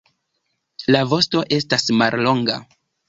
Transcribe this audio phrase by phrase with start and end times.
[0.95, 2.57] La vosto estas mallonga.